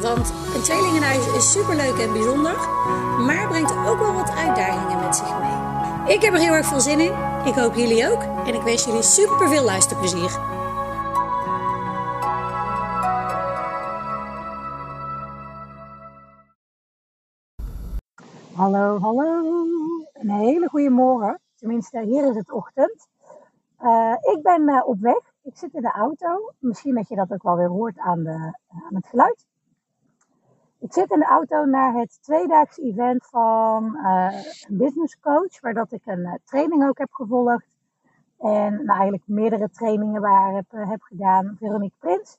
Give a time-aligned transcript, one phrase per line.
[0.00, 2.56] Want een tweelingenhuis is superleuk en bijzonder,
[3.26, 6.14] maar brengt ook wel wat uitdagingen met zich mee.
[6.14, 7.12] Ik heb er heel erg veel zin in.
[7.44, 8.22] Ik hoop jullie ook.
[8.22, 10.30] En ik wens jullie super veel luisterplezier.
[18.54, 19.66] Hallo, hallo.
[20.12, 21.40] Een hele goede morgen.
[21.56, 23.08] Tenminste, hier is het ochtend.
[23.82, 25.20] Uh, ik ben uh, op weg.
[25.42, 26.52] Ik zit in de auto.
[26.58, 29.47] Misschien dat je dat ook wel weer hoort aan, de, aan het geluid.
[30.80, 34.32] Ik zit in de auto naar het tweedaags event van uh,
[34.68, 37.66] een business coach, waar dat ik een uh, training ook heb gevolgd.
[38.38, 42.38] En nou, eigenlijk meerdere trainingen waar heb, uh, heb gedaan, Veronique Prins.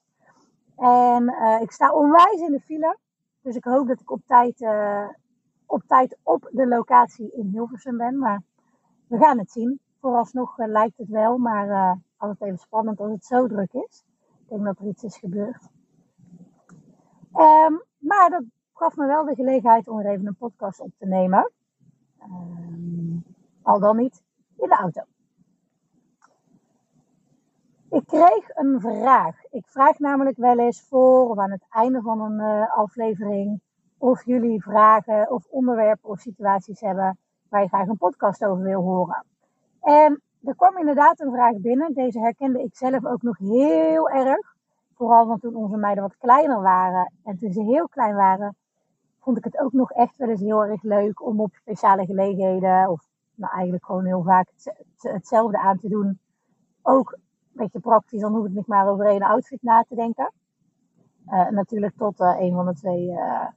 [0.75, 2.97] En ik sta onwijs in de file,
[3.41, 4.67] dus ik hoop dat ik op tijd,
[5.65, 8.17] op tijd op de locatie in Hilversum ben.
[8.17, 8.41] Maar
[9.07, 9.79] we gaan het zien.
[10.01, 14.03] Vooralsnog lijkt het wel, maar altijd even spannend als het zo druk is.
[14.41, 15.69] Ik denk dat er iets is gebeurd.
[17.33, 21.05] Um, maar dat gaf me wel de gelegenheid om er even een podcast op te
[21.05, 21.52] nemen.
[22.22, 23.23] Um,
[23.61, 24.23] al dan niet
[24.58, 25.02] in de auto.
[27.89, 29.44] Ik kreeg een vraag.
[29.52, 33.61] Ik vraag namelijk wel eens voor of aan het einde van een uh, aflevering
[33.97, 37.17] of jullie vragen of onderwerpen of situaties hebben
[37.50, 39.25] waar je graag een podcast over wil horen.
[39.81, 41.94] En er kwam inderdaad een vraag binnen.
[41.94, 44.58] Deze herkende ik zelf ook nog heel erg.
[45.00, 48.55] Vooral want toen onze meiden wat kleiner waren en toen ze heel klein waren,
[49.19, 52.90] vond ik het ook nog echt wel eens heel erg leuk om op speciale gelegenheden,
[52.90, 54.50] of nou eigenlijk gewoon heel vaak
[54.97, 56.19] hetzelfde aan te doen.
[56.81, 60.34] Ook een beetje praktisch, dan hoef ik niet maar over één outfit na te denken.
[61.28, 63.47] Uh, natuurlijk tot uh, een van de twee, uh,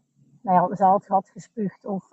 [0.41, 2.09] nou ja, ze had, had gespuugd of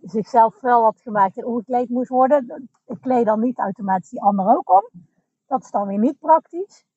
[0.16, 2.68] zichzelf wel had gemaakt en omgekleed moest worden.
[2.86, 5.00] Ik kleed dan niet automatisch die ander ook om.
[5.46, 6.90] Dat is dan weer niet praktisch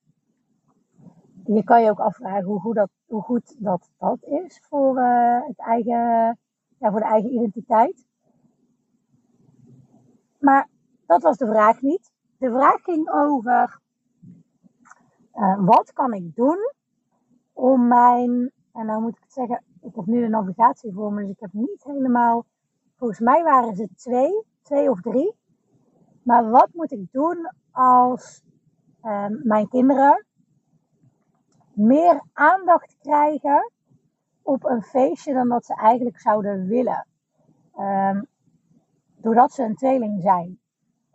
[1.45, 5.47] je kan je ook afvragen hoe goed dat, hoe goed dat, dat is voor, uh,
[5.47, 6.37] het eigen,
[6.77, 8.05] ja, voor de eigen identiteit.
[10.39, 10.69] Maar
[11.05, 12.11] dat was de vraag niet.
[12.37, 13.79] De vraag ging over
[15.33, 16.57] uh, wat kan ik doen
[17.53, 21.21] om mijn, en nou moet ik het zeggen, ik heb nu de navigatie voor me,
[21.21, 22.45] dus ik heb niet helemaal,
[22.97, 25.35] volgens mij waren ze twee, twee of drie.
[26.23, 28.43] Maar wat moet ik doen als
[29.03, 30.25] uh, mijn kinderen
[31.75, 33.71] meer aandacht krijgen
[34.41, 37.07] op een feestje dan dat ze eigenlijk zouden willen.
[37.79, 38.27] Um,
[39.17, 40.59] doordat ze een tweeling zijn.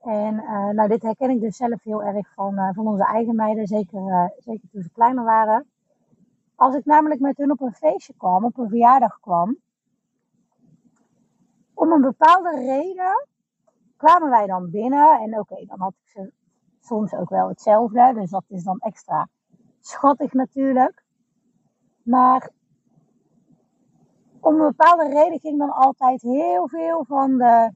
[0.03, 3.35] En uh, nou, dit herken ik dus zelf heel erg van, uh, van onze eigen
[3.35, 5.67] meiden, zeker, uh, zeker toen ze kleiner waren.
[6.55, 9.57] Als ik namelijk met hun op een feestje kwam, op een verjaardag kwam,
[11.75, 13.27] om een bepaalde reden
[13.97, 15.21] kwamen wij dan binnen.
[15.21, 16.33] En oké, dan had ik ze
[16.81, 19.29] soms ook wel hetzelfde, dus dat is dan extra
[19.81, 21.03] schattig natuurlijk.
[22.03, 22.51] Maar
[24.41, 27.73] om een bepaalde reden ging dan altijd heel veel van de.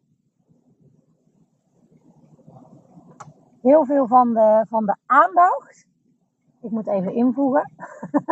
[3.60, 5.86] Heel veel van de, van de aandacht.
[6.60, 7.72] Ik moet even invoegen.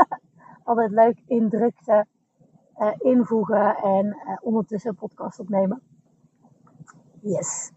[0.65, 2.07] altijd leuk indrukte
[2.77, 5.83] uh, invoegen en uh, ondertussen podcast opnemen.
[7.21, 7.73] Yes.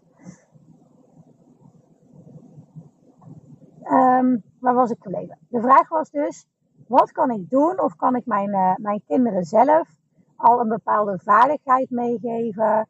[3.90, 5.38] Um, waar was ik gebleven?
[5.48, 6.46] De vraag was dus,
[6.86, 9.88] wat kan ik doen of kan ik mijn, uh, mijn kinderen zelf
[10.36, 12.88] al een bepaalde vaardigheid meegeven?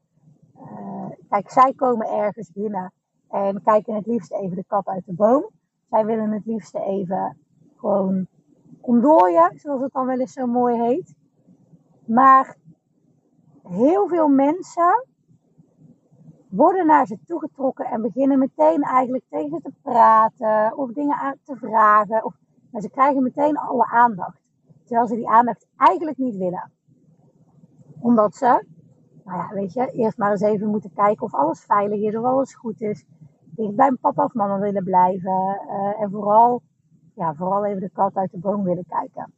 [0.57, 2.93] Uh, kijk, zij komen ergens binnen
[3.29, 5.51] en kijken het liefst even de kat uit de boom.
[5.91, 7.39] Zij willen het liefst even
[7.77, 8.27] gewoon
[8.81, 11.15] ontdooien, zoals het dan wel eens zo mooi heet.
[12.07, 12.57] Maar
[13.63, 15.07] heel veel mensen
[16.57, 21.57] worden naar ze toegetrokken en beginnen meteen eigenlijk tegen ze te praten of dingen te
[21.57, 22.25] vragen.
[22.25, 22.35] Of,
[22.71, 24.41] maar ze krijgen meteen alle aandacht.
[24.85, 26.71] Terwijl ze die aandacht eigenlijk niet willen.
[28.01, 28.67] Omdat ze,
[29.25, 32.25] nou ja, weet je, eerst maar eens even moeten kijken of alles veilig is, of
[32.25, 33.05] alles goed is.
[33.45, 35.61] Dicht bij papa of mama willen blijven.
[35.69, 36.63] Uh, en vooral,
[37.15, 39.33] ja, vooral even de kat uit de boom willen kijken.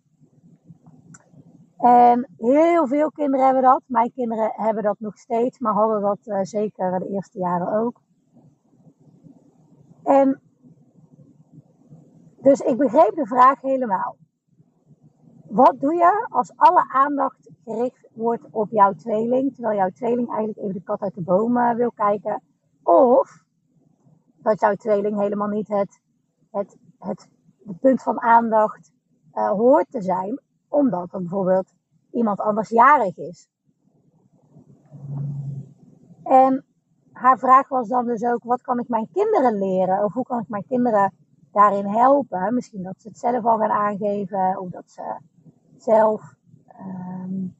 [1.78, 3.82] En heel veel kinderen hebben dat.
[3.86, 8.00] Mijn kinderen hebben dat nog steeds, maar hadden dat uh, zeker de eerste jaren ook.
[10.02, 10.40] En
[12.40, 14.16] dus ik begreep de vraag helemaal.
[15.46, 20.58] wat doe je als alle aandacht gericht wordt op jouw tweeling, terwijl jouw tweeling eigenlijk
[20.58, 22.42] even de kat uit de boom wil kijken?
[22.82, 23.44] Of
[24.36, 26.00] dat jouw tweeling helemaal niet het,
[26.50, 27.28] het, het,
[27.80, 28.92] punt van aandacht
[29.34, 31.72] uh, hoort te zijn, omdat er bijvoorbeeld
[32.10, 33.48] iemand anders jarig is.
[36.22, 36.64] En
[37.12, 40.04] haar vraag was dan dus ook: wat kan ik mijn kinderen leren?
[40.04, 41.12] Of hoe kan ik mijn kinderen
[41.52, 42.54] daarin helpen?
[42.54, 45.16] Misschien dat ze het zelf al gaan aangeven, of dat ze
[45.76, 46.34] zelf,
[46.80, 47.56] um,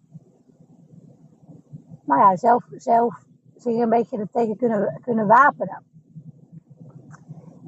[2.06, 3.26] ja, zelf, zelf
[3.56, 5.82] zich een beetje er tegen kunnen, kunnen wapenen.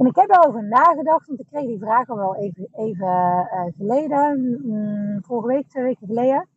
[0.01, 3.65] En ik heb daarover nagedacht, want ik kreeg die vraag al wel even, even uh,
[3.77, 6.49] geleden, mm, vorige week, twee weken geleden.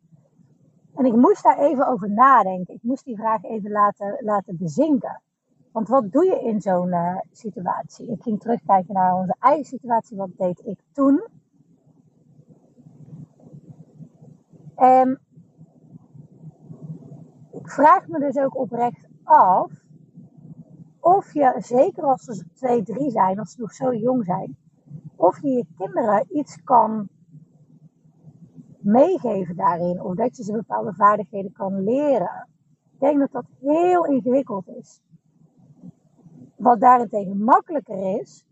[0.94, 2.74] En ik moest daar even over nadenken.
[2.74, 5.22] Ik moest die vraag even laten, laten bezinken.
[5.72, 8.10] Want wat doe je in zo'n uh, situatie?
[8.10, 10.16] Ik ging terugkijken naar onze eigen situatie.
[10.16, 11.24] Wat deed ik toen?
[14.74, 15.20] En
[17.52, 19.83] ik vraag me dus ook oprecht af
[21.04, 24.56] of je, zeker als ze twee, drie zijn, als ze nog zo jong zijn,
[25.16, 27.08] of je je kinderen iets kan
[28.78, 32.48] meegeven daarin, of dat je ze bepaalde vaardigheden kan leren.
[32.92, 35.00] Ik denk dat dat heel ingewikkeld is.
[36.56, 38.44] Wat daarentegen makkelijker is,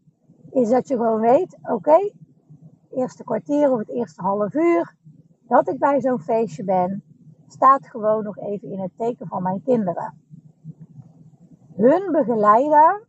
[0.50, 2.12] is dat je gewoon weet: oké, okay,
[2.90, 4.94] eerste kwartier of het eerste half uur
[5.48, 7.02] dat ik bij zo'n feestje ben,
[7.46, 10.14] staat gewoon nog even in het teken van mijn kinderen.
[11.76, 13.06] Hun begeleiden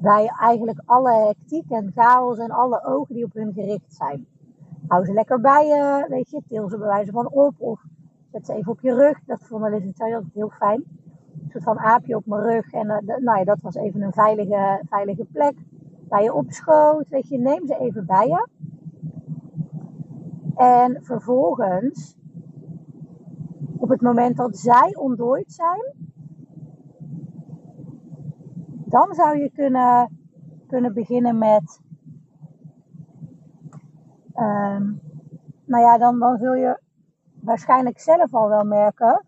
[0.00, 4.26] bij eigenlijk alle hectiek en chaos en alle ogen die op hun gericht zijn.
[4.88, 7.82] Hou ze lekker bij je, weet je, til ze bij wijze van op of
[8.32, 9.24] zet ze even op je rug.
[9.24, 10.84] Dat vond Melissa altijd heel fijn.
[11.42, 14.12] Een soort van aapje op mijn rug en uh, nou ja, dat was even een
[14.12, 15.54] veilige, veilige plek.
[16.08, 18.48] Bij je op schoot, weet je, neem ze even bij je.
[20.54, 22.16] En vervolgens,
[23.76, 25.99] op het moment dat zij ontdooid zijn,
[28.90, 30.18] dan zou je kunnen,
[30.66, 31.80] kunnen beginnen met.
[34.34, 35.00] Um,
[35.64, 36.80] nou ja, dan, dan zul je
[37.40, 39.24] waarschijnlijk zelf al wel merken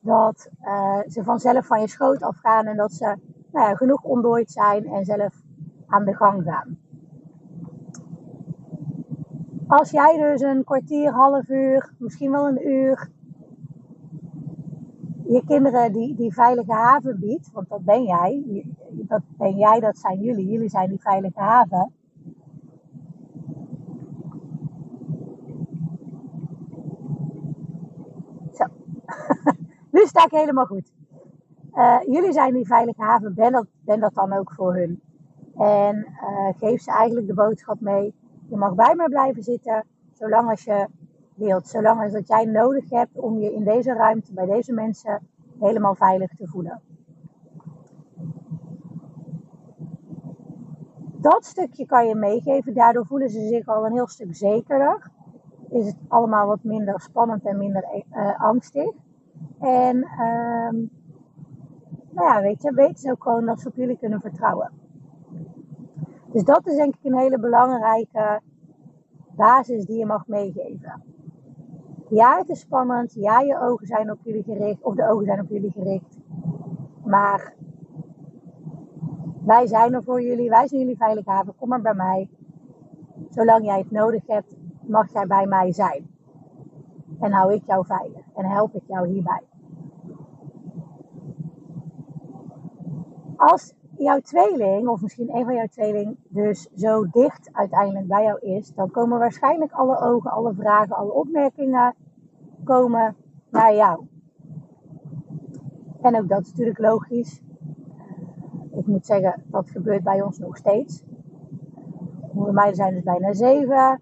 [0.00, 3.16] dat uh, ze vanzelf van je schoot afgaan en dat ze
[3.52, 5.42] nou ja, genoeg ontdooid zijn en zelf
[5.86, 6.78] aan de gang gaan.
[9.66, 13.10] Als jij dus een kwartier, half uur, misschien wel een uur
[15.32, 19.98] je kinderen die, die veilige haven biedt, want dat ben jij, dat ben jij, dat
[19.98, 21.92] zijn jullie, jullie zijn die veilige haven.
[28.52, 28.64] Zo,
[29.92, 30.92] nu sta ik helemaal goed.
[31.74, 35.00] Uh, jullie zijn die veilige haven, ben dat, ben dat dan ook voor hun.
[35.56, 38.14] En uh, geef ze eigenlijk de boodschap mee
[38.50, 40.88] je mag bij mij blijven zitten, zolang als je
[41.40, 41.68] wilt.
[41.68, 45.20] Zolang als dat jij nodig hebt om je in deze ruimte, bij deze mensen,
[45.58, 46.80] helemaal veilig te voelen.
[51.20, 52.74] Dat stukje kan je meegeven.
[52.74, 55.10] Daardoor voelen ze zich al een heel stuk zekerder.
[55.68, 58.90] Is het allemaal wat minder spannend en minder uh, angstig.
[59.58, 60.88] En uh,
[62.10, 64.70] nou ja, weet je, weten ze ook gewoon dat ze op jullie kunnen vertrouwen.
[66.32, 68.40] Dus dat is denk ik een hele belangrijke
[69.36, 71.02] basis die je mag meegeven.
[72.10, 73.12] Ja, het is spannend.
[73.12, 74.82] Ja, je ogen zijn op jullie gericht.
[74.82, 76.18] Of de ogen zijn op jullie gericht.
[77.04, 77.54] Maar
[79.44, 80.48] wij zijn er voor jullie.
[80.48, 81.56] Wij zijn jullie veilig haven.
[81.56, 82.28] Kom maar bij mij.
[83.28, 86.10] Zolang jij het nodig hebt, mag jij bij mij zijn.
[87.20, 88.24] En hou ik jou veilig.
[88.34, 89.42] En help ik jou hierbij.
[93.36, 98.40] Als jouw tweeling, of misschien een van jouw tweeling, dus zo dicht uiteindelijk bij jou
[98.40, 101.94] is, dan komen waarschijnlijk alle ogen, alle vragen, alle opmerkingen
[102.64, 103.16] komen
[103.50, 104.06] naar jou.
[106.00, 107.42] En ook dat is natuurlijk logisch.
[108.70, 111.02] Ik moet zeggen, dat gebeurt bij ons nog steeds.
[112.32, 114.00] Bij mij zijn dus bijna zeven.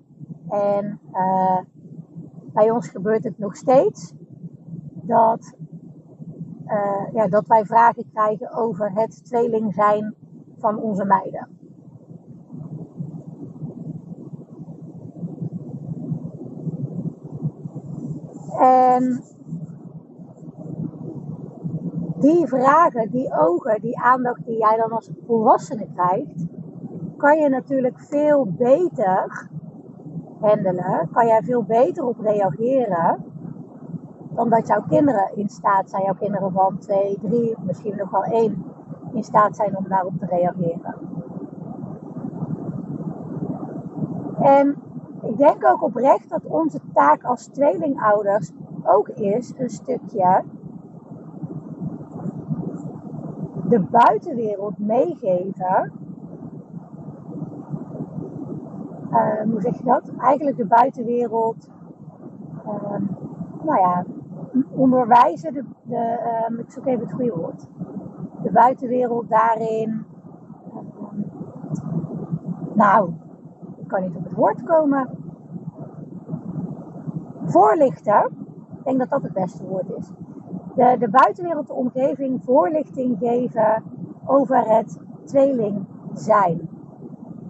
[0.48, 1.58] En uh,
[2.52, 4.14] bij ons gebeurt het nog steeds
[4.92, 5.54] dat
[6.70, 10.14] uh, ja, dat wij vragen krijgen over het tweeling zijn
[10.58, 11.48] van onze meiden.
[18.58, 19.22] En
[22.20, 26.46] die vragen, die ogen, die aandacht die jij dan als volwassene krijgt,
[27.16, 29.48] kan je natuurlijk veel beter
[30.40, 33.27] handelen, kan jij veel beter op reageren
[34.38, 38.24] dan dat jouw kinderen in staat zijn, jouw kinderen van twee, drie, misschien nog wel
[38.24, 38.64] één,
[39.12, 40.94] in staat zijn om daarop te reageren.
[44.40, 44.76] En
[45.22, 48.50] ik denk ook oprecht dat onze taak als tweelingouders
[48.82, 50.42] ook is een stukje
[53.68, 55.92] de buitenwereld meegeven.
[59.10, 60.10] Uh, hoe zeg je dat?
[60.18, 61.68] Eigenlijk de buitenwereld,
[62.66, 63.00] uh,
[63.62, 64.04] nou ja,
[64.70, 65.64] onderwijzen, de,
[66.50, 67.66] uh, ik zoek even het goede woord.
[68.42, 70.04] De buitenwereld daarin,
[70.74, 71.20] ehm,
[72.74, 73.12] nou,
[73.76, 75.08] ik kan niet op het woord komen.
[77.44, 78.24] Voorlichten,
[78.78, 80.12] ik denk dat dat het beste woord is
[80.78, 83.82] de, de buitenwereld, de omgeving voorlichting geven
[84.24, 86.68] over het tweeling zijn.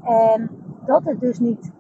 [0.03, 0.51] En
[0.85, 1.73] dat het dus niet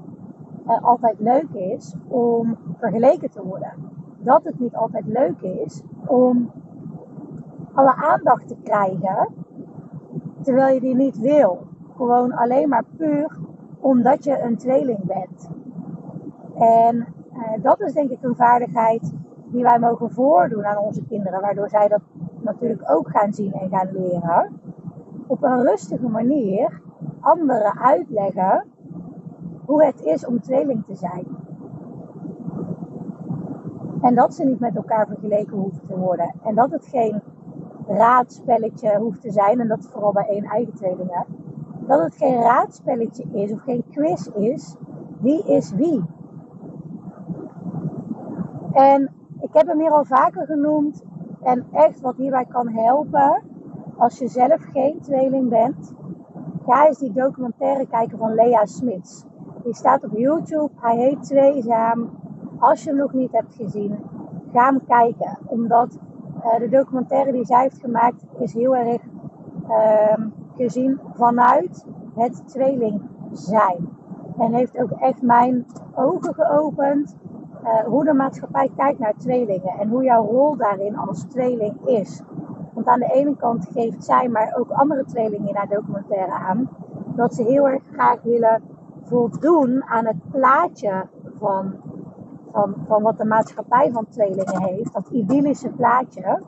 [0.66, 3.72] uh, altijd leuk is om vergeleken te worden.
[4.18, 6.50] Dat het niet altijd leuk is om
[7.74, 9.28] alle aandacht te krijgen
[10.42, 11.66] terwijl je die niet wil.
[11.96, 13.36] Gewoon alleen maar puur
[13.80, 15.50] omdat je een tweeling bent.
[16.54, 19.12] En uh, dat is denk ik een vaardigheid
[19.44, 22.00] die wij mogen voordoen aan onze kinderen, waardoor zij dat
[22.40, 24.60] natuurlijk ook gaan zien en gaan leren.
[25.26, 26.80] Op een rustige manier
[27.20, 28.64] anderen uitleggen
[29.64, 31.26] hoe het is om tweeling te zijn.
[34.00, 36.34] En dat ze niet met elkaar vergeleken hoeven te worden.
[36.44, 37.22] En dat het geen
[37.86, 39.60] raadspelletje hoeft te zijn.
[39.60, 41.24] En dat vooral bij één eigen tweeling.
[41.86, 44.76] Dat het geen raadspelletje is of geen quiz is.
[45.20, 46.04] Wie is wie?
[48.72, 51.04] En ik heb hem hier al vaker genoemd.
[51.42, 53.42] En echt wat hierbij kan helpen,
[53.96, 55.92] als je zelf geen tweeling bent,
[56.66, 59.24] ga eens die documentaire kijken van Lea Smits.
[59.62, 60.70] Die staat op YouTube.
[60.74, 62.10] Hij heet Tweezaam.
[62.58, 63.98] Als je hem nog niet hebt gezien,
[64.52, 65.38] ga hem kijken.
[65.46, 65.98] Omdat
[66.36, 69.02] uh, de documentaire die zij heeft gemaakt is heel erg
[69.68, 71.84] uh, gezien vanuit
[72.14, 73.00] het tweeling
[73.32, 73.88] zijn.
[74.38, 77.16] En heeft ook echt mijn ogen geopend
[77.64, 82.22] uh, hoe de maatschappij kijkt naar tweelingen en hoe jouw rol daarin als tweeling is.
[82.72, 86.68] Want aan de ene kant geeft zij, maar ook andere tweelingen in haar documentaire aan,
[87.14, 88.62] dat ze heel erg graag willen
[89.02, 91.06] voldoen aan het plaatje
[91.38, 91.74] van,
[92.52, 96.42] van, van wat de maatschappij van tweelingen heeft, dat idyllische plaatje.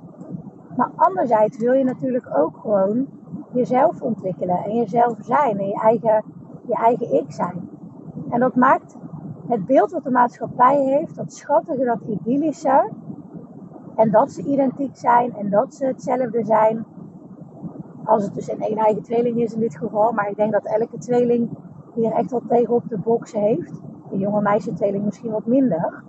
[0.76, 3.06] Maar anderzijds wil je natuurlijk ook gewoon
[3.52, 6.24] jezelf ontwikkelen en jezelf zijn en je eigen,
[6.66, 7.68] je eigen ik zijn.
[8.30, 8.96] En dat maakt
[9.48, 12.90] het beeld wat de maatschappij heeft, dat schattige, dat idyllische.
[13.96, 16.84] En dat ze identiek zijn en dat ze hetzelfde zijn.
[18.04, 20.12] Als het dus een eigen tweeling is in dit geval.
[20.12, 21.50] Maar ik denk dat elke tweeling
[21.94, 23.80] hier echt wel tegen op de box heeft.
[24.10, 26.02] De jonge meisje tweeling misschien wat minder.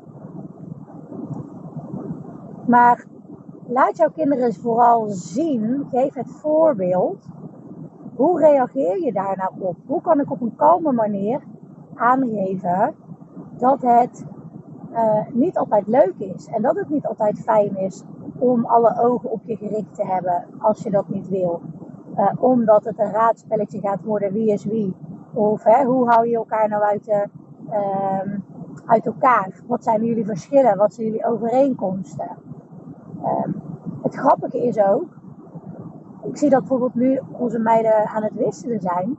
[2.68, 3.06] Maar
[3.68, 5.86] laat jouw kinderen vooral zien.
[5.92, 7.28] Geef het voorbeeld.
[8.16, 9.76] Hoe reageer je daar nou op?
[9.86, 11.42] Hoe kan ik op een kalme manier
[11.96, 12.96] aangeven
[13.58, 14.26] dat het
[14.92, 16.48] uh, niet altijd leuk is.
[16.48, 18.04] En dat het niet altijd fijn is
[18.40, 21.62] om alle ogen op je gericht te hebben als je dat niet wil.
[22.18, 24.94] Uh, omdat het een raadspelletje gaat worden wie is wie.
[25.34, 27.30] Of hè, hoe hou je elkaar nou uit, de,
[27.72, 28.38] uh,
[28.86, 29.62] uit elkaar?
[29.68, 30.78] Wat zijn jullie verschillen?
[30.78, 32.30] Wat zijn jullie overeenkomsten?
[33.24, 33.52] Ehm,
[34.02, 35.20] het grappige is ook,
[36.24, 39.18] ik zie dat bijvoorbeeld nu onze meiden aan het wisselen zijn.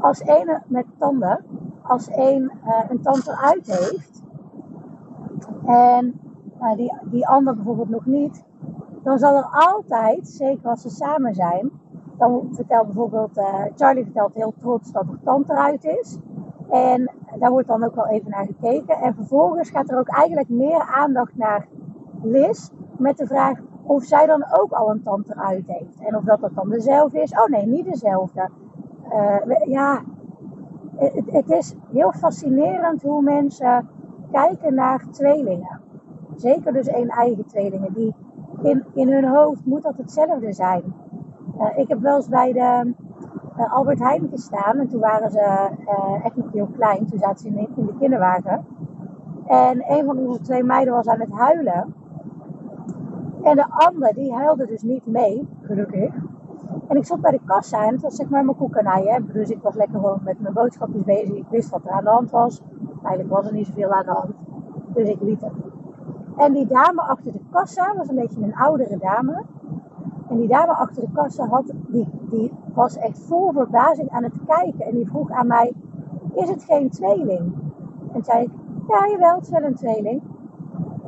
[0.00, 1.44] Als ene met tanden
[1.84, 4.22] als één uh, een tante uit heeft
[5.66, 6.20] en
[6.60, 8.44] uh, die, die ander bijvoorbeeld nog niet,
[9.02, 11.70] dan zal er altijd, zeker als ze samen zijn,
[12.18, 16.18] dan vertelt bijvoorbeeld uh, Charlie vertelt heel trots dat er tante eruit is.
[16.70, 18.96] En daar wordt dan ook wel even naar gekeken.
[18.96, 21.66] En vervolgens gaat er ook eigenlijk meer aandacht naar
[22.22, 26.00] Liz met de vraag of zij dan ook al een tante uit heeft.
[26.00, 27.32] En of dat, dat dan dezelfde is.
[27.32, 28.48] Oh nee, niet dezelfde.
[29.12, 30.02] Uh, ja,
[30.96, 33.88] het, het is heel fascinerend hoe mensen
[34.32, 35.80] kijken naar tweelingen.
[36.36, 37.92] Zeker dus één eigen tweelingen.
[37.92, 38.14] Die
[38.62, 40.82] in, in hun hoofd moet dat hetzelfde zijn.
[41.58, 42.94] Uh, ik heb wel eens bij de
[43.58, 44.78] uh, Albert Heijn gestaan.
[44.78, 47.06] En toen waren ze uh, echt nog heel klein.
[47.06, 48.66] Toen zaten ze in, in de kinderwagen.
[49.46, 51.94] En een van onze twee meiden was aan het huilen.
[53.42, 56.14] En de ander die huilde dus niet mee, gelukkig.
[56.88, 59.22] En ik zat bij de kassa en het was zeg maar mijn koekenij.
[59.32, 61.34] Dus ik was lekker gewoon met mijn boodschapjes bezig.
[61.34, 62.62] Ik wist wat er aan de hand was.
[63.02, 64.32] Eigenlijk was er niet zoveel aan de hand.
[64.94, 65.52] Dus ik liet het.
[66.36, 69.42] En die dame achter de kassa was een beetje een oudere dame.
[70.28, 74.44] En die dame achter de kassa had, die, die was echt vol verbazing aan het
[74.46, 74.86] kijken.
[74.86, 75.72] En die vroeg aan mij,
[76.34, 77.54] is het geen tweeling?
[78.12, 78.50] En zei ik,
[78.88, 80.22] ja jawel, het is wel een tweeling.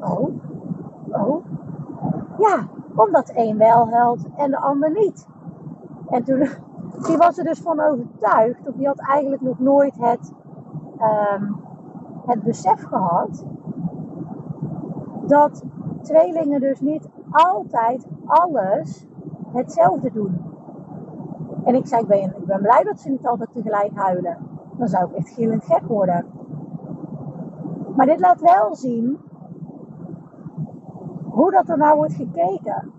[0.00, 0.28] Oh,
[1.10, 1.44] oh.
[2.38, 5.26] Ja, omdat één wel huilt en de ander niet.
[6.06, 6.48] En toen,
[7.06, 10.32] die was er dus van overtuigd, of die had eigenlijk nog nooit het
[10.98, 11.44] ehm,
[12.26, 13.44] het besef gehad
[15.26, 15.64] dat
[16.02, 19.06] tweelingen dus niet altijd alles
[19.52, 20.40] hetzelfde doen.
[21.66, 24.38] En ik zei, ik ben, ik ben blij dat ze niet altijd tegelijk huilen.
[24.76, 26.24] Dan zou ik echt gillend gek worden.
[27.96, 29.18] Maar dit laat wel zien
[31.24, 32.92] hoe dat er nou wordt gekeken.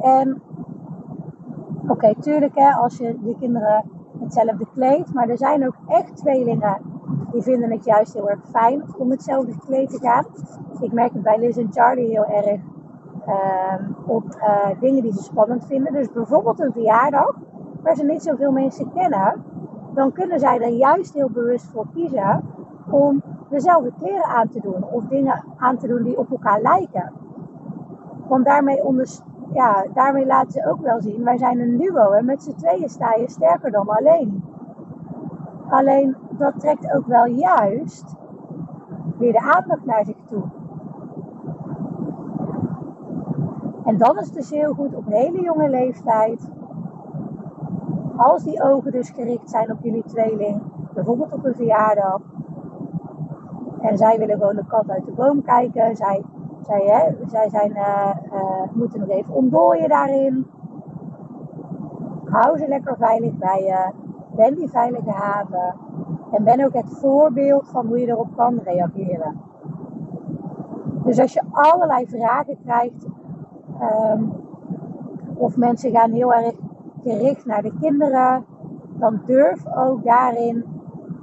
[0.00, 0.42] En
[1.88, 3.84] oké, tuurlijk hè, als je je kinderen
[4.18, 5.14] hetzelfde kleedt.
[5.14, 6.80] Maar er zijn ook echt tweelingen
[7.32, 10.24] die vinden het juist heel erg fijn om hetzelfde gekleed te gaan.
[10.80, 12.60] Ik merk het bij Liz en Charlie heel erg
[13.28, 15.92] um, op uh, dingen die ze spannend vinden.
[15.92, 17.34] Dus bijvoorbeeld een verjaardag
[17.86, 19.44] waar ze niet zoveel mensen kennen.
[19.94, 22.42] Dan kunnen zij er juist heel bewust voor kiezen
[22.90, 24.84] om dezelfde kleren aan te doen.
[24.90, 27.12] Of dingen aan te doen die op elkaar lijken.
[28.28, 28.82] Want daarmee,
[29.52, 32.10] ja, daarmee laten ze ook wel zien, wij zijn een duo.
[32.10, 34.44] En met z'n tweeën sta je sterker dan alleen.
[35.68, 38.14] Alleen dat trekt ook wel juist
[39.18, 40.42] weer de aandacht naar zich toe.
[43.84, 46.50] En dan is dus heel goed op hele jonge leeftijd,
[48.16, 50.62] als die ogen dus gericht zijn op jullie tweeling,
[50.94, 52.20] bijvoorbeeld op een verjaardag,
[53.80, 56.22] en zij willen gewoon de kat uit de boom kijken, zij,
[56.62, 60.46] zij, hè, zij zijn, uh, uh, moeten nog even ontdooien daarin.
[62.24, 63.92] Hou ze lekker veilig bij je,
[64.36, 65.74] ben die veilige haven
[66.30, 69.40] en ben ook het voorbeeld van hoe je erop kan reageren.
[71.04, 73.06] Dus als je allerlei vragen krijgt
[73.82, 74.32] Um,
[75.34, 76.54] of mensen gaan heel erg
[77.10, 78.44] gericht naar de kinderen.
[78.98, 80.64] Dan durf ook daarin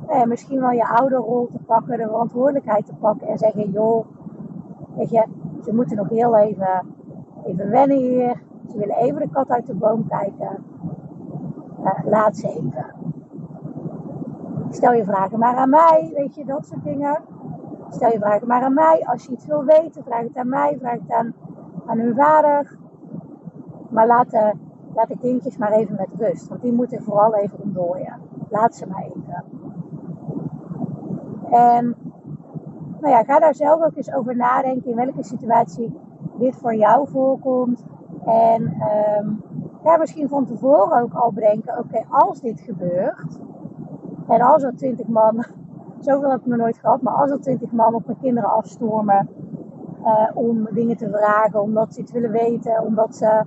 [0.07, 4.05] eh, misschien wel je ouderrol te pakken, de verantwoordelijkheid te pakken en zeggen: joh,
[4.95, 5.25] weet je,
[5.63, 6.85] ze moeten nog heel even,
[7.45, 8.41] even wennen hier.
[8.71, 10.63] Ze willen even de kat uit de boom kijken.
[11.83, 12.85] Uh, laat ze even.
[14.69, 17.21] Stel je vragen maar aan mij, weet je, dat soort dingen.
[17.89, 19.05] Stel je vragen maar aan mij.
[19.05, 21.33] Als je iets wil weten, vraag het aan mij, vraag het aan
[21.85, 22.77] aan hun vader.
[23.89, 24.53] Maar laat de,
[24.95, 26.47] laat de kindjes maar even met rust.
[26.47, 28.19] Want die moeten vooral even ontdooien.
[28.49, 29.43] Laat ze maar even.
[31.49, 31.95] En
[32.99, 35.93] nou ja, ga daar zelf ook eens over nadenken in welke situatie
[36.37, 37.83] dit voor jou voorkomt.
[38.25, 39.41] En um,
[39.83, 43.39] ga misschien van tevoren ook al bedenken, oké, als dit gebeurt.
[44.27, 45.43] En als er twintig man,
[45.99, 49.29] zoveel heb ik nog nooit gehad, maar als er twintig man op mijn kinderen afstormen
[50.03, 53.43] uh, om dingen te vragen, omdat ze iets willen weten, omdat ze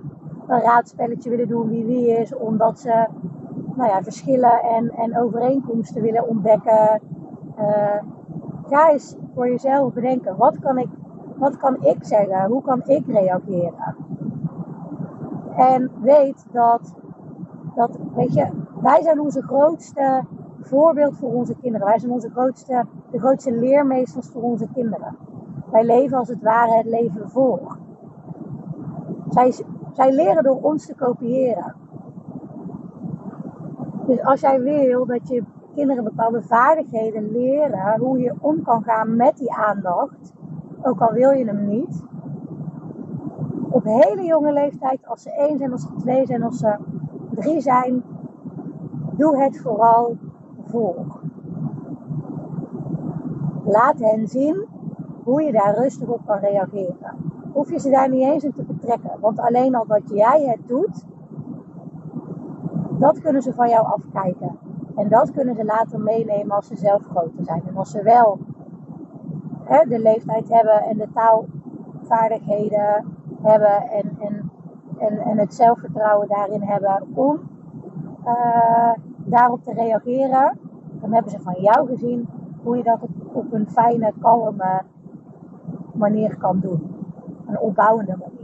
[0.47, 3.07] een raadspelletje willen doen wie wie is, omdat ze
[3.75, 7.01] nou ja, verschillen en, en overeenkomsten willen ontdekken.
[7.59, 8.01] Uh,
[8.69, 10.87] ga eens voor jezelf bedenken, wat kan, ik,
[11.35, 12.49] wat kan ik zeggen?
[12.49, 13.95] Hoe kan ik reageren?
[15.55, 16.93] En weet dat,
[17.75, 18.47] dat, weet je,
[18.81, 20.23] wij zijn onze grootste
[20.59, 21.87] voorbeeld voor onze kinderen.
[21.87, 25.17] Wij zijn onze grootste, de grootste leermeesters voor onze kinderen.
[25.71, 27.77] Wij leven als het ware het leven voor.
[29.29, 29.53] Zij,
[29.97, 31.75] zij leren door ons te kopiëren.
[34.05, 39.15] Dus als jij wil dat je kinderen bepaalde vaardigheden leren, hoe je om kan gaan
[39.15, 40.33] met die aandacht,
[40.81, 42.03] ook al wil je hem niet,
[43.69, 46.75] op hele jonge leeftijd, als ze één zijn, als ze twee zijn, als ze
[47.31, 48.03] drie zijn,
[49.11, 50.17] doe het vooral
[50.65, 51.05] voor.
[53.65, 54.65] Laat hen zien
[55.23, 57.15] hoe je daar rustig op kan reageren.
[57.53, 58.63] Hoef je ze daar niet eens in te
[59.19, 61.05] Want alleen al dat jij het doet,
[62.99, 64.57] dat kunnen ze van jou afkijken.
[64.95, 67.63] En dat kunnen ze later meenemen als ze zelf groter zijn.
[67.67, 68.39] En als ze wel
[69.63, 73.05] hè, de leeftijd hebben en de taalvaardigheden
[73.41, 74.51] hebben en, en,
[75.17, 77.39] en, het zelfvertrouwen daarin hebben om
[78.25, 80.59] uh, daarop te reageren,
[81.01, 82.27] dan hebben ze van jou gezien
[82.63, 84.81] hoe je dat op, op een fijne, kalme,
[85.93, 86.95] manier kan doen.
[87.47, 88.36] Een opbouwende manier.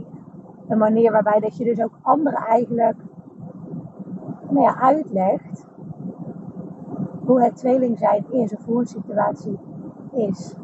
[0.74, 2.96] Een manier waarbij dat je dus ook anderen eigenlijk
[4.48, 5.66] nou ja, uitlegt
[7.24, 9.58] hoe het tweeling zijn in zijn voelsituatie
[10.12, 10.54] is.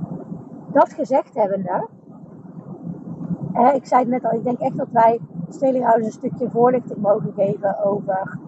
[0.72, 1.88] Dat gezegd hebbende,
[3.52, 6.98] hè, ik zei het net al, ik denk echt dat wij tweelinghouders een stukje voorlichting
[6.98, 8.38] mogen geven over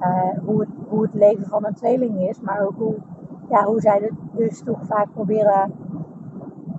[0.00, 2.94] uh, hoe, het, hoe het leven van een tweeling is, maar ook hoe,
[3.48, 5.72] ja, hoe zij het dus toch vaak proberen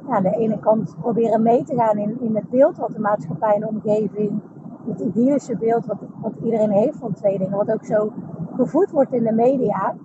[0.10, 3.54] aan de ene kant proberen mee te gaan in, in het beeld wat de maatschappij
[3.54, 4.42] en de omgeving,
[4.88, 8.12] het idyllische beeld wat, wat iedereen heeft van twee dingen, wat ook zo
[8.56, 9.96] gevoed wordt in de media.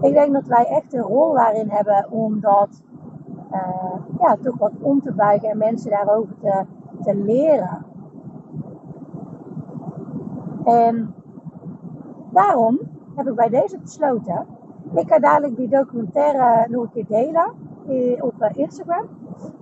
[0.00, 2.82] Ik denk dat wij echt een rol daarin hebben om dat
[3.52, 6.64] uh, ja, toch wat om te buigen en mensen daarover te,
[7.02, 7.86] te leren.
[10.64, 11.14] En
[12.30, 12.78] daarom
[13.14, 14.46] heb ik bij deze besloten
[14.94, 17.52] Ik ga dadelijk die documentaire nog een keer delen
[18.20, 19.06] op Instagram.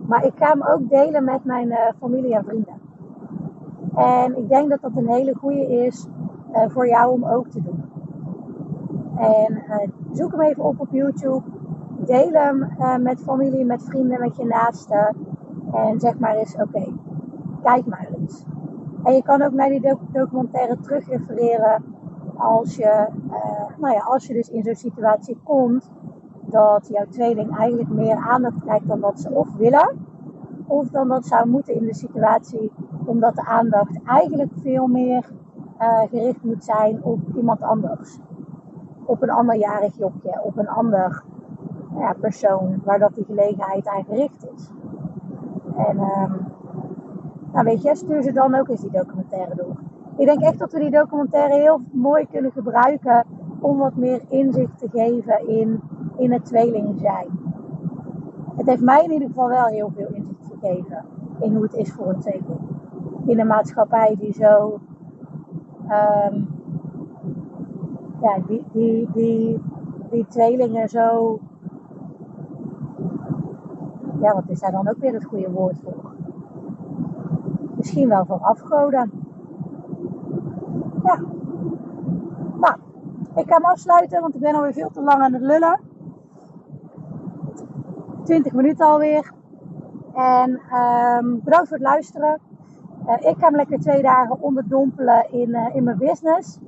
[0.06, 2.80] Maar ik ga hem ook delen met mijn familie en vrienden.
[3.94, 6.06] En ik denk dat dat een hele goede is
[6.68, 7.84] voor jou om ook te doen.
[9.16, 9.62] En
[10.12, 11.42] zoek hem even op op YouTube.
[11.98, 15.16] Deel hem met familie, met vrienden, met je naasten.
[15.72, 16.92] En zeg maar eens, oké,
[17.62, 18.44] kijk maar eens.
[19.04, 21.84] En je kan ook naar die documentaire terugrefereren
[22.36, 25.90] als je, uh, nou ja, als je dus in zo'n situatie komt
[26.40, 30.06] dat jouw tweeling eigenlijk meer aandacht krijgt dan dat ze of willen,
[30.66, 32.72] of dan dat zou moeten in de situatie,
[33.04, 35.32] omdat de aandacht eigenlijk veel meer
[35.80, 38.18] uh, gericht moet zijn op iemand anders.
[39.04, 41.22] Op een ander jarig jokje, op een ander
[41.98, 44.70] ja, persoon waar dat die gelegenheid aan gericht is.
[45.76, 46.46] En um,
[47.52, 49.76] nou weet je, stuur ze dan ook eens die documentaire door.
[50.22, 53.24] Ik denk echt dat we die documentaire heel mooi kunnen gebruiken
[53.60, 55.80] om wat meer inzicht te geven in,
[56.16, 57.26] in het tweeling zijn.
[58.56, 61.04] Het heeft mij in ieder geval wel heel veel inzicht gegeven
[61.40, 62.60] in hoe het is voor een tweeling.
[63.26, 64.80] In een maatschappij die zo.
[65.82, 66.46] Um,
[68.20, 69.60] ja, die, die, die,
[70.10, 71.38] die tweelingen zo.
[74.20, 76.14] Ja, wat is daar dan ook weer het goede woord voor?
[77.76, 79.10] Misschien wel voor afgoden.
[81.04, 81.20] Ja.
[82.60, 82.76] Nou,
[83.36, 85.80] ik ga hem afsluiten, want ik ben alweer veel te lang aan het lullen.
[88.24, 89.32] 20 minuten alweer.
[90.14, 92.40] En um, bedankt voor het luisteren.
[93.06, 96.58] Uh, ik ga hem lekker twee dagen onderdompelen in, uh, in mijn business.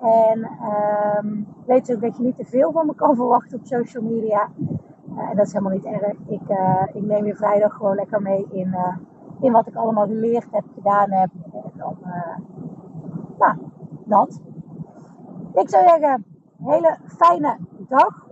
[0.00, 0.50] En
[1.18, 4.48] um, weet ook dat je niet te veel van me kan verwachten op social media.
[5.10, 6.12] Uh, en dat is helemaal niet erg.
[6.26, 6.40] Ik,
[6.92, 8.74] ik neem je vrijdag gewoon lekker mee in,
[9.40, 11.30] in wat ik allemaal geleerd heb, gedaan heb.
[11.52, 11.96] En dan,
[13.38, 13.56] nou,
[14.04, 14.40] dat.
[15.54, 16.24] Ik zou zeggen,
[16.62, 17.56] hele fijne
[17.88, 18.28] dag.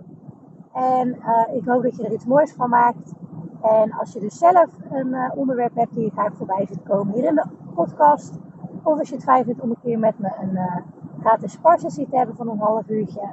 [0.73, 3.13] En uh, ik hoop dat je er iets moois van maakt.
[3.61, 7.13] En als je dus zelf een uh, onderwerp hebt die je graag voorbij ziet komen
[7.13, 8.39] hier in de podcast.
[8.83, 10.83] Of als je het fijn vindt om een keer met me een
[11.19, 13.31] gratis sparsessie te hebben van een half uurtje.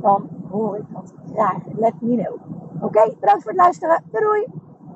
[0.00, 1.62] Dan hoor ik dat graag.
[1.74, 2.36] Let me know.
[2.80, 4.02] Oké, bedankt voor het luisteren.
[4.10, 4.61] Doei doei!